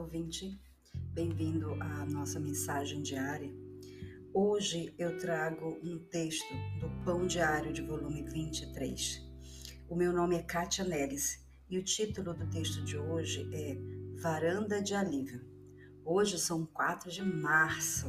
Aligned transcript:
ouvinte, 0.00 0.58
bem-vindo 1.12 1.74
à 1.82 2.06
nossa 2.06 2.40
mensagem 2.40 3.02
diária. 3.02 3.52
Hoje 4.32 4.94
eu 4.98 5.18
trago 5.18 5.78
um 5.82 5.98
texto 5.98 6.52
do 6.80 6.88
Pão 7.04 7.26
Diário 7.26 7.74
de 7.74 7.82
volume 7.82 8.22
23. 8.22 9.22
O 9.86 9.94
meu 9.94 10.14
nome 10.14 10.34
é 10.34 10.42
Kátia 10.42 10.82
Neres 10.82 11.46
e 11.68 11.78
o 11.78 11.84
título 11.84 12.32
do 12.32 12.48
texto 12.48 12.82
de 12.84 12.96
hoje 12.96 13.48
é 13.52 13.76
Varanda 14.18 14.80
de 14.80 14.94
Alívio. 14.94 15.44
Hoje 16.02 16.38
são 16.38 16.64
4 16.64 17.10
de 17.10 17.22
março. 17.22 18.06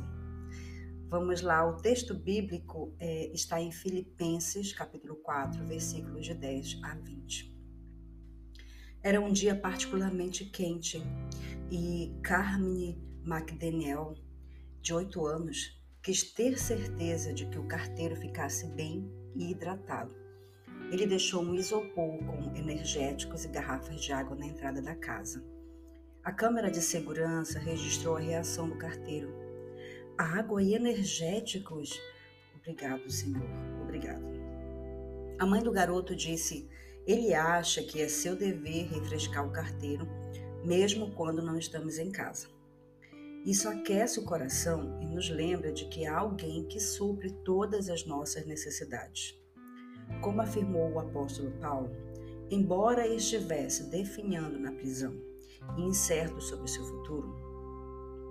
Vamos 1.09 1.41
lá, 1.41 1.69
o 1.69 1.75
texto 1.75 2.13
bíblico 2.13 2.95
é, 2.97 3.27
está 3.33 3.61
em 3.61 3.73
Filipenses, 3.73 4.71
capítulo 4.71 5.17
4, 5.17 5.65
versículos 5.65 6.25
de 6.25 6.33
10 6.33 6.79
a 6.83 6.95
20. 6.95 7.57
Era 9.03 9.21
um 9.21 9.31
dia 9.31 9.55
particularmente 9.55 10.45
quente 10.45 11.01
e 11.69 12.13
Carmine 12.23 12.97
McDaniel, 13.25 14.15
de 14.81 14.93
8 14.93 15.25
anos, 15.25 15.77
quis 16.01 16.23
ter 16.23 16.57
certeza 16.57 17.33
de 17.33 17.45
que 17.47 17.59
o 17.59 17.67
carteiro 17.67 18.15
ficasse 18.15 18.67
bem 18.67 19.11
e 19.35 19.51
hidratado. 19.51 20.15
Ele 20.91 21.05
deixou 21.05 21.43
um 21.43 21.53
isopor 21.53 22.17
com 22.19 22.55
energéticos 22.55 23.43
e 23.43 23.49
garrafas 23.49 24.01
de 24.01 24.13
água 24.13 24.35
na 24.35 24.45
entrada 24.45 24.81
da 24.81 24.95
casa. 24.95 25.43
A 26.23 26.31
câmera 26.31 26.71
de 26.71 26.81
segurança 26.81 27.59
registrou 27.59 28.15
a 28.15 28.21
reação 28.21 28.69
do 28.69 28.77
carteiro. 28.77 29.33
Água 30.17 30.63
e 30.63 30.73
energéticos? 30.73 31.99
Obrigado, 32.55 33.09
senhor. 33.09 33.49
Obrigado. 33.83 34.23
A 35.39 35.45
mãe 35.45 35.61
do 35.61 35.71
garoto 35.71 36.15
disse: 36.15 36.69
ele 37.07 37.33
acha 37.33 37.81
que 37.81 38.01
é 38.01 38.09
seu 38.09 38.35
dever 38.35 38.89
refrescar 38.89 39.47
o 39.47 39.49
carteiro, 39.49 40.05
mesmo 40.63 41.11
quando 41.11 41.41
não 41.41 41.57
estamos 41.57 41.97
em 41.97 42.11
casa. 42.11 42.47
Isso 43.45 43.69
aquece 43.69 44.19
o 44.19 44.25
coração 44.25 44.99
e 45.01 45.05
nos 45.05 45.29
lembra 45.29 45.71
de 45.71 45.85
que 45.85 46.05
há 46.05 46.17
alguém 46.17 46.65
que 46.65 46.79
supre 46.79 47.31
todas 47.45 47.89
as 47.89 48.05
nossas 48.05 48.45
necessidades. 48.45 49.39
Como 50.21 50.41
afirmou 50.41 50.91
o 50.91 50.99
apóstolo 50.99 51.51
Paulo, 51.61 51.89
embora 52.49 53.07
estivesse 53.07 53.89
definhando 53.89 54.59
na 54.59 54.71
prisão 54.71 55.15
e 55.77 55.81
incerto 55.81 56.41
sobre 56.41 56.67
seu 56.67 56.83
futuro, 56.83 57.33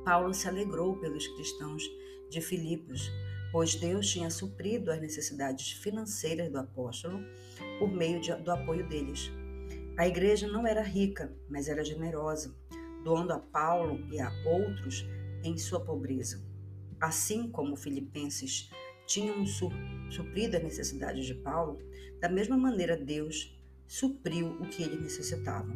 Paulo 0.04 0.34
se 0.34 0.46
alegrou 0.48 0.96
pelos 0.98 1.26
cristãos 1.28 1.82
de 2.28 2.40
Filipos, 2.40 3.10
pois 3.50 3.74
Deus 3.74 4.08
tinha 4.08 4.30
suprido 4.30 4.90
as 4.90 5.00
necessidades 5.00 5.72
financeiras 5.72 6.50
do 6.50 6.58
apóstolo 6.58 7.20
por 7.78 7.90
meio 7.90 8.20
de, 8.20 8.34
do 8.34 8.50
apoio 8.50 8.86
deles. 8.88 9.30
A 9.96 10.06
igreja 10.06 10.46
não 10.46 10.66
era 10.66 10.82
rica, 10.82 11.32
mas 11.48 11.68
era 11.68 11.82
generosa, 11.82 12.54
doando 13.02 13.32
a 13.32 13.38
Paulo 13.38 14.06
e 14.12 14.20
a 14.20 14.30
outros 14.44 15.06
em 15.42 15.56
sua 15.56 15.80
pobreza. 15.80 16.44
Assim 17.00 17.48
como 17.50 17.76
filipenses 17.76 18.70
tinham 19.06 19.46
suprido 20.10 20.56
as 20.56 20.62
necessidades 20.62 21.24
de 21.24 21.34
Paulo, 21.34 21.78
da 22.20 22.28
mesma 22.28 22.58
maneira 22.58 22.94
Deus 22.94 23.58
supriu 23.86 24.48
o 24.60 24.68
que 24.68 24.82
ele 24.82 25.00
necessitava, 25.00 25.72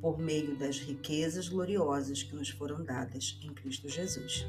por 0.00 0.18
meio 0.18 0.56
das 0.56 0.80
riquezas 0.80 1.48
gloriosas 1.48 2.24
que 2.24 2.34
nos 2.34 2.48
foram 2.48 2.82
dadas 2.82 3.38
em 3.44 3.54
Cristo 3.54 3.88
Jesus. 3.88 4.44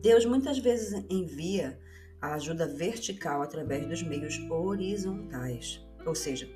Deus 0.00 0.24
muitas 0.24 0.58
vezes 0.58 1.04
envia 1.10 1.80
a 2.20 2.34
ajuda 2.34 2.66
vertical 2.66 3.42
através 3.42 3.88
dos 3.88 4.02
meios 4.02 4.38
horizontais, 4.50 5.84
ou 6.08 6.14
seja, 6.14 6.48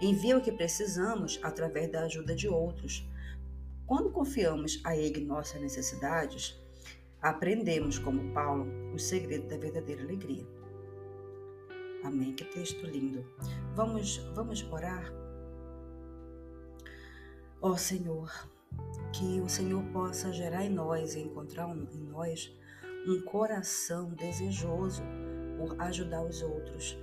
envia 0.00 0.36
o 0.36 0.40
que 0.40 0.52
precisamos 0.52 1.40
através 1.42 1.90
da 1.90 2.02
ajuda 2.02 2.34
de 2.34 2.48
outros. 2.48 3.08
Quando 3.86 4.10
confiamos 4.10 4.80
a 4.84 4.96
Ele 4.96 5.24
nossas 5.24 5.60
necessidades, 5.60 6.60
aprendemos, 7.20 7.98
como 7.98 8.32
Paulo, 8.32 8.66
o 8.94 8.98
segredo 8.98 9.48
da 9.48 9.56
verdadeira 9.56 10.02
alegria. 10.02 10.46
Amém. 12.04 12.34
Que 12.34 12.44
texto 12.44 12.86
lindo. 12.86 13.24
Vamos, 13.74 14.18
vamos 14.34 14.62
orar. 14.70 15.12
Ó 17.60 17.70
oh, 17.70 17.76
Senhor, 17.76 18.30
que 19.12 19.40
o 19.40 19.48
Senhor 19.48 19.82
possa 19.92 20.32
gerar 20.32 20.64
em 20.64 20.70
nós 20.70 21.14
e 21.14 21.20
encontrar 21.20 21.68
em 21.68 21.98
nós 22.04 22.54
um 23.06 23.20
coração 23.22 24.10
desejoso 24.10 25.02
por 25.56 25.80
ajudar 25.80 26.22
os 26.22 26.40
outros. 26.42 26.96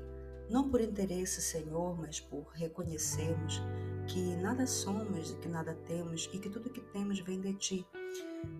Não 0.49 0.69
por 0.69 0.79
interesse, 0.79 1.41
Senhor, 1.41 1.97
mas 1.97 2.19
por 2.19 2.45
reconhecermos 2.53 3.61
que 4.07 4.35
nada 4.35 4.67
somos 4.67 5.31
e 5.31 5.35
que 5.37 5.47
nada 5.47 5.73
temos 5.87 6.29
e 6.31 6.37
que 6.37 6.49
tudo 6.49 6.69
que 6.69 6.81
temos 6.81 7.19
vem 7.19 7.41
de 7.41 7.53
Ti 7.53 7.87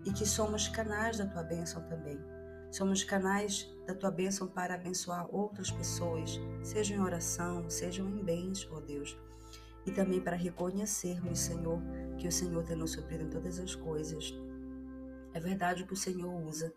e 0.04 0.12
que 0.12 0.26
somos 0.26 0.68
canais 0.68 1.18
da 1.18 1.28
Tua 1.28 1.44
bênção 1.44 1.82
também. 1.88 2.20
Somos 2.72 3.04
canais 3.04 3.72
da 3.86 3.94
Tua 3.94 4.10
bênção 4.10 4.48
para 4.48 4.76
abençoar 4.76 5.28
outras 5.34 5.70
pessoas, 5.70 6.40
sejam 6.64 6.98
em 6.98 7.02
oração, 7.02 7.70
sejam 7.70 8.10
em 8.10 8.24
bens, 8.24 8.68
ó 8.72 8.80
Deus. 8.80 9.18
E 9.86 9.92
também 9.92 10.20
para 10.20 10.36
reconhecermos, 10.36 11.38
Senhor, 11.40 11.80
que 12.18 12.28
o 12.28 12.32
Senhor 12.32 12.64
tem 12.64 12.76
nos 12.76 12.94
suprido 12.94 13.24
em 13.24 13.30
todas 13.30 13.60
as 13.60 13.76
coisas. 13.76 14.34
É 15.34 15.40
verdade 15.40 15.86
que 15.86 15.94
o 15.94 15.98
Senhor 15.98 16.34
usa 16.48 16.74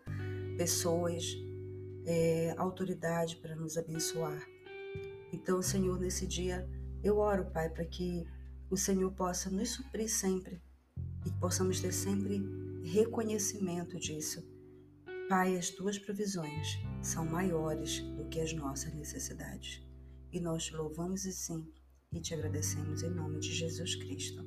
pessoas, 0.59 1.25
é, 2.05 2.55
autoridade 2.59 3.37
para 3.37 3.57
nos 3.57 3.79
abençoar. 3.79 4.47
Então, 5.41 5.63
Senhor, 5.63 5.99
nesse 6.01 6.27
dia 6.27 6.69
eu 7.03 7.19
oro, 7.19 7.47
Pai, 7.53 7.71
para 7.71 7.85
que 7.85 8.27
o 8.69 8.77
Senhor 8.77 9.11
possa 9.13 9.49
nos 9.49 9.71
suprir 9.71 10.11
sempre 10.11 10.61
e 11.25 11.31
que 11.31 11.39
possamos 11.39 11.81
ter 11.81 11.93
sempre 11.93 12.43
reconhecimento 12.83 13.99
disso. 13.99 14.45
Pai, 15.29 15.57
as 15.57 15.71
tuas 15.71 15.97
provisões 15.97 16.79
são 17.01 17.25
maiores 17.25 18.01
do 18.17 18.29
que 18.29 18.41
as 18.41 18.53
nossas 18.53 18.93
necessidades. 18.93 19.81
E 20.33 20.41
nós 20.41 20.65
te 20.65 20.75
louvamos 20.75 21.25
e 21.25 21.33
sim 21.33 21.67
e 22.13 22.21
te 22.21 22.35
agradecemos 22.35 23.03
em 23.03 23.11
nome 23.11 23.39
de 23.39 23.53
Jesus 23.53 23.95
Cristo. 23.95 24.45